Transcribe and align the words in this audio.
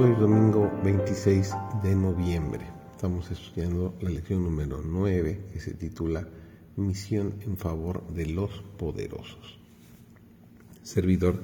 Hoy 0.00 0.12
es 0.12 0.20
domingo 0.20 0.70
26 0.84 1.56
de 1.82 1.96
noviembre. 1.96 2.64
Estamos 2.92 3.32
estudiando 3.32 3.96
la 4.00 4.10
lección 4.10 4.44
número 4.44 4.80
9 4.80 5.46
que 5.52 5.58
se 5.58 5.74
titula 5.74 6.28
Misión 6.76 7.34
en 7.40 7.56
favor 7.56 8.06
de 8.14 8.26
los 8.26 8.62
poderosos. 8.78 9.58
Servidor 10.84 11.42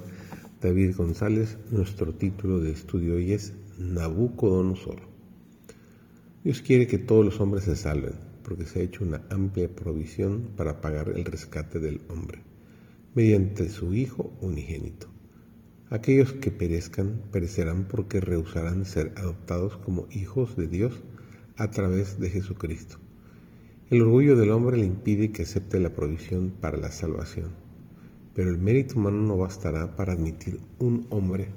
David 0.61 0.95
González, 0.95 1.59
nuestro 1.73 2.15
título 2.15 2.61
de 2.61 2.71
estudio 2.71 3.17
hoy 3.17 3.33
es 3.33 3.55
Nabucodonosor. 3.77 5.01
Dios 6.45 6.63
quiere 6.63 6.87
que 6.87 6.99
todos 6.99 7.25
los 7.25 7.41
hombres 7.41 7.65
se 7.65 7.75
salven, 7.75 8.15
porque 8.45 8.67
se 8.67 8.79
ha 8.79 8.83
hecho 8.85 9.03
una 9.03 9.23
amplia 9.31 9.69
provisión 9.69 10.51
para 10.57 10.81
pagar 10.81 11.09
el 11.09 11.25
rescate 11.25 11.81
del 11.81 12.03
hombre, 12.09 12.39
mediante 13.17 13.69
su 13.69 13.93
Hijo 13.95 14.33
unigénito. 14.41 15.14
Aquellos 15.95 16.33
que 16.33 16.51
perezcan 16.51 17.23
perecerán 17.31 17.85
porque 17.85 18.21
rehusarán 18.21 18.85
ser 18.85 19.13
adoptados 19.17 19.77
como 19.77 20.09
hijos 20.11 20.57
de 20.57 20.67
Dios 20.67 21.05
a 21.57 21.71
través 21.71 22.19
de 22.19 22.31
Jesucristo. 22.31 22.97
El 23.91 24.03
orgullo 24.03 24.35
del 24.35 24.51
hombre 24.51 24.77
le 24.77 24.87
impide 24.87 25.31
que 25.31 25.43
acepte 25.43 25.79
la 25.79 25.95
provisión 25.95 26.51
para 26.61 26.79
la 26.79 26.91
salvación, 26.91 27.53
pero 28.35 28.51
el 28.51 28.59
mérito 28.59 28.99
humano 28.99 29.19
no 29.19 29.37
bastará 29.37 29.95
para 29.95 30.15
admitir 30.15 30.59
un 30.81 31.07
hombre 31.11 31.51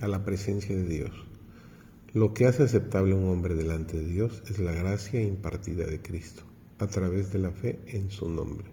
a 0.00 0.08
la 0.08 0.24
presencia 0.24 0.74
de 0.74 0.88
Dios. 0.88 1.12
Lo 2.14 2.32
que 2.32 2.46
hace 2.46 2.62
aceptable 2.62 3.12
a 3.12 3.16
un 3.16 3.28
hombre 3.28 3.54
delante 3.54 3.98
de 3.98 4.06
Dios 4.06 4.42
es 4.48 4.58
la 4.58 4.72
gracia 4.72 5.20
impartida 5.20 5.84
de 5.84 6.00
Cristo, 6.00 6.44
a 6.78 6.86
través 6.86 7.30
de 7.30 7.40
la 7.40 7.50
fe 7.50 7.78
en 7.88 8.10
su 8.10 8.30
nombre. 8.30 8.68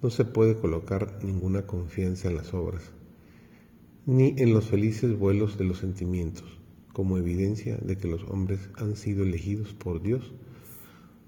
No 0.00 0.10
se 0.10 0.24
puede 0.24 0.56
colocar 0.56 1.18
ninguna 1.24 1.66
confianza 1.66 2.28
en 2.28 2.36
las 2.36 2.54
obras, 2.54 2.92
ni 4.08 4.34
en 4.38 4.54
los 4.54 4.64
felices 4.64 5.18
vuelos 5.18 5.58
de 5.58 5.66
los 5.66 5.80
sentimientos, 5.80 6.46
como 6.94 7.18
evidencia 7.18 7.76
de 7.76 7.98
que 7.98 8.08
los 8.08 8.24
hombres 8.24 8.70
han 8.76 8.96
sido 8.96 9.22
elegidos 9.22 9.74
por 9.74 10.00
Dios, 10.00 10.32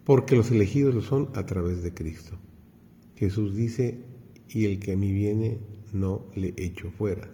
porque 0.04 0.34
los 0.34 0.50
elegidos 0.50 0.94
lo 0.94 1.02
son 1.02 1.28
a 1.34 1.44
través 1.44 1.82
de 1.82 1.92
Cristo. 1.92 2.38
Jesús 3.16 3.54
dice, 3.54 4.00
y 4.48 4.64
el 4.64 4.80
que 4.80 4.94
a 4.94 4.96
mí 4.96 5.12
viene 5.12 5.58
no 5.92 6.24
le 6.34 6.54
echo 6.56 6.90
fuera, 6.90 7.28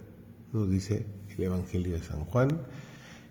nos 0.51 0.69
dice 0.69 1.05
el 1.37 1.41
Evangelio 1.45 1.93
de 1.93 2.03
San 2.03 2.25
Juan, 2.25 2.49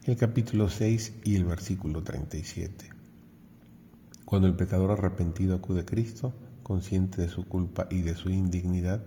el 0.06 0.16
capítulo 0.16 0.70
6 0.70 1.16
y 1.22 1.36
el 1.36 1.44
versículo 1.44 2.02
37. 2.02 2.86
Cuando 4.24 4.48
el 4.48 4.56
pecador 4.56 4.90
arrepentido 4.90 5.54
acude 5.54 5.80
a 5.80 5.84
Cristo, 5.84 6.32
consciente 6.62 7.20
de 7.20 7.28
su 7.28 7.46
culpa 7.46 7.88
y 7.90 8.00
de 8.00 8.14
su 8.14 8.30
indignidad, 8.30 9.04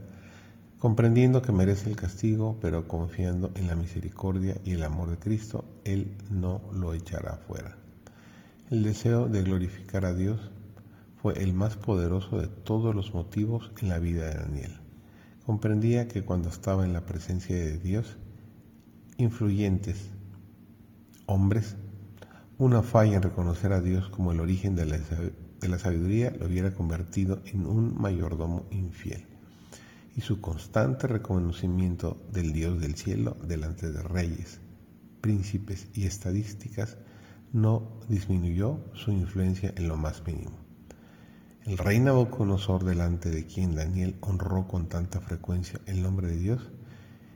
comprendiendo 0.80 1.42
que 1.42 1.52
merece 1.52 1.90
el 1.90 1.98
castigo, 1.98 2.58
pero 2.62 2.88
confiando 2.88 3.52
en 3.56 3.68
la 3.68 3.76
misericordia 3.76 4.56
y 4.64 4.72
el 4.72 4.84
amor 4.84 5.10
de 5.10 5.18
Cristo, 5.18 5.66
Él 5.84 6.16
no 6.30 6.62
lo 6.74 6.94
echará 6.94 7.36
fuera. 7.36 7.78
El 8.70 8.84
deseo 8.84 9.28
de 9.28 9.44
glorificar 9.44 10.06
a 10.06 10.14
Dios 10.14 10.40
fue 11.22 11.34
el 11.44 11.54
más 11.54 11.76
poderoso 11.76 12.40
de 12.40 12.48
todos 12.48 12.96
los 12.96 13.14
motivos 13.14 13.72
en 13.82 13.90
la 13.90 14.00
vida 14.00 14.28
de 14.28 14.36
Daniel. 14.36 14.80
Comprendía 15.46 16.08
que 16.08 16.24
cuando 16.24 16.48
estaba 16.48 16.86
en 16.86 16.94
la 16.94 17.06
presencia 17.06 17.58
de 17.58 17.78
Dios, 17.78 18.18
influyentes 19.18 20.12
hombres, 21.26 21.76
una 22.58 22.84
falla 22.84 23.18
en 23.18 23.24
reconocer 23.24 23.74
a 23.74 23.82
Dios 23.82 24.08
como 24.10 24.32
el 24.32 24.40
origen 24.40 24.78
de 24.78 24.86
la, 24.86 25.78
sabiduría 25.78 26.32
lo 26.32 26.46
hubiera 26.46 26.72
convertido 26.74 27.42
en 27.46 27.66
un 27.66 28.00
mayordomo 28.00 28.66
infiel 28.72 29.26
y 30.20 30.22
su 30.22 30.42
constante 30.42 31.08
reconocimiento 31.08 32.22
del 32.34 32.52
Dios 32.52 32.82
del 32.82 32.96
cielo 32.96 33.38
delante 33.42 33.90
de 33.90 34.04
reyes, 34.04 34.60
príncipes 35.22 35.88
y 35.94 36.08
estadísticas 36.08 36.98
no 37.54 38.02
disminuyó 38.10 38.82
su 38.96 39.14
influencia 39.14 39.74
en 39.78 39.88
lo 39.88 39.96
más 39.96 40.22
mínimo. 40.28 40.58
El 41.64 41.78
rey 41.78 42.02
Nabucodonosor, 42.02 42.84
delante 42.84 43.30
de 43.30 43.46
quien 43.46 43.76
Daniel 43.76 44.18
honró 44.20 44.68
con 44.68 44.90
tanta 44.90 45.22
frecuencia 45.22 45.80
el 45.86 46.04
nombre 46.04 46.28
de 46.28 46.36
Dios, 46.36 46.70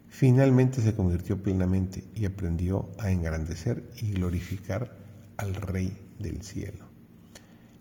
finalmente 0.09 0.81
se 0.81 0.93
convirtió 0.93 1.41
plenamente 1.41 2.03
y 2.13 2.25
aprendió 2.25 2.89
a 2.99 3.11
engrandecer 3.11 3.89
y 4.01 4.11
glorificar 4.11 4.93
al 5.37 5.55
Rey 5.55 5.97
del 6.19 6.41
cielo. 6.41 6.83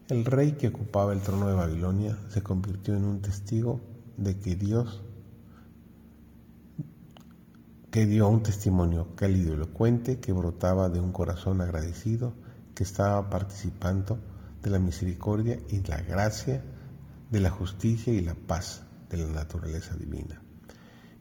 El 0.09 0.25
rey 0.25 0.53
que 0.53 0.69
ocupaba 0.69 1.13
el 1.13 1.23
trono 1.23 1.49
de 1.49 1.55
Babilonia 1.55 2.17
se 2.29 2.43
convirtió 2.43 2.95
en 2.95 3.05
un 3.05 3.21
testigo 3.21 3.81
de 4.17 4.39
que 4.39 4.57
Dios 4.57 5.03
que 7.93 8.07
dio 8.07 8.27
un 8.27 8.43
testimonio 8.43 9.15
cálido 9.15 9.51
y 9.51 9.55
elocuente 9.55 10.19
que 10.19 10.33
brotaba 10.33 10.89
de 10.89 10.99
un 10.99 11.13
corazón 11.13 11.61
agradecido 11.61 12.33
que 12.75 12.85
estaba 12.85 13.29
participando 13.29 14.19
de 14.63 14.71
la 14.71 14.79
misericordia 14.79 15.59
y 15.69 15.83
la 15.83 16.01
gracia, 16.01 16.65
de 17.31 17.41
la 17.41 17.51
justicia 17.51 18.13
y 18.15 18.23
la 18.23 18.35
paz 18.35 18.83
de 19.11 19.19
la 19.19 19.27
naturaleza 19.27 19.95
divina. 19.95 20.41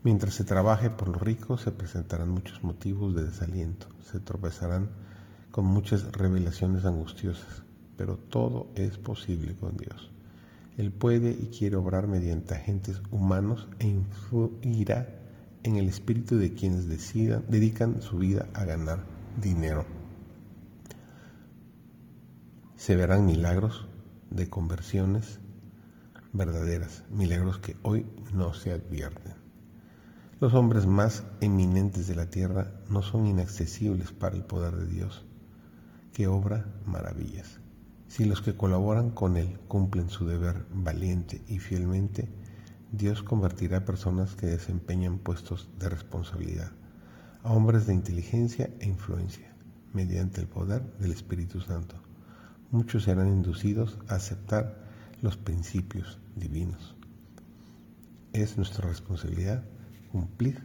Mientras 0.03 0.33
se 0.33 0.45
trabaje 0.45 0.89
por 0.89 1.09
los 1.09 1.21
ricos 1.21 1.61
se 1.61 1.71
presentarán 1.71 2.29
muchos 2.29 2.63
motivos 2.63 3.13
de 3.15 3.25
desaliento, 3.25 3.87
se 4.09 4.21
tropezarán 4.21 4.91
con 5.51 5.65
muchas 5.65 6.09
revelaciones 6.13 6.85
angustiosas, 6.85 7.63
pero 7.97 8.15
todo 8.17 8.71
es 8.75 8.97
posible 8.97 9.55
con 9.55 9.75
Dios. 9.75 10.09
Él 10.81 10.91
puede 10.91 11.29
y 11.29 11.55
quiere 11.55 11.75
obrar 11.75 12.07
mediante 12.07 12.55
agentes 12.55 13.03
humanos 13.11 13.67
e 13.77 13.85
influirá 13.85 15.07
en 15.61 15.75
el 15.75 15.87
espíritu 15.87 16.37
de 16.37 16.55
quienes 16.55 16.87
decidan, 16.89 17.45
dedican 17.47 18.01
su 18.01 18.17
vida 18.17 18.47
a 18.55 18.65
ganar 18.65 19.05
dinero. 19.39 19.85
Se 22.77 22.95
verán 22.95 23.27
milagros 23.27 23.87
de 24.31 24.49
conversiones 24.49 25.39
verdaderas, 26.33 27.03
milagros 27.11 27.59
que 27.59 27.77
hoy 27.83 28.07
no 28.33 28.55
se 28.55 28.71
advierten. 28.71 29.33
Los 30.39 30.55
hombres 30.55 30.87
más 30.87 31.23
eminentes 31.41 32.07
de 32.07 32.15
la 32.15 32.31
tierra 32.31 32.71
no 32.89 33.03
son 33.03 33.27
inaccesibles 33.27 34.11
para 34.13 34.35
el 34.35 34.45
poder 34.45 34.75
de 34.77 34.87
Dios, 34.87 35.27
que 36.11 36.25
obra 36.25 36.65
maravillas. 36.87 37.59
Si 38.11 38.25
los 38.25 38.41
que 38.41 38.57
colaboran 38.57 39.11
con 39.11 39.37
Él 39.37 39.57
cumplen 39.69 40.09
su 40.09 40.25
deber 40.25 40.65
valiente 40.73 41.41
y 41.47 41.59
fielmente, 41.59 42.27
Dios 42.91 43.23
convertirá 43.23 43.77
a 43.77 43.85
personas 43.85 44.35
que 44.35 44.47
desempeñan 44.47 45.17
puestos 45.17 45.69
de 45.79 45.87
responsabilidad 45.87 46.73
a 47.41 47.53
hombres 47.53 47.87
de 47.87 47.93
inteligencia 47.93 48.69
e 48.81 48.85
influencia 48.85 49.55
mediante 49.93 50.41
el 50.41 50.47
poder 50.47 50.83
del 50.97 51.13
Espíritu 51.13 51.61
Santo. 51.61 51.95
Muchos 52.69 53.03
serán 53.03 53.29
inducidos 53.29 53.97
a 54.09 54.15
aceptar 54.15 54.89
los 55.21 55.37
principios 55.37 56.19
divinos. 56.35 56.97
Es 58.33 58.57
nuestra 58.57 58.89
responsabilidad 58.89 59.63
cumplir 60.11 60.61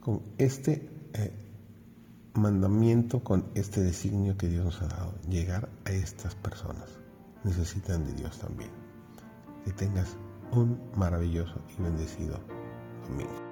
con 0.00 0.20
este 0.36 0.90
eh, 1.14 1.32
mandamiento 2.34 3.22
con 3.22 3.44
este 3.54 3.82
designio 3.82 4.36
que 4.36 4.48
Dios 4.48 4.64
nos 4.64 4.82
ha 4.82 4.88
dado, 4.88 5.14
llegar 5.28 5.68
a 5.84 5.90
estas 5.90 6.34
personas. 6.34 6.88
Necesitan 7.44 8.04
de 8.06 8.14
Dios 8.14 8.38
también. 8.38 8.70
Que 9.64 9.72
tengas 9.72 10.16
un 10.52 10.78
maravilloso 10.96 11.60
y 11.78 11.82
bendecido 11.82 12.38
domingo. 13.08 13.51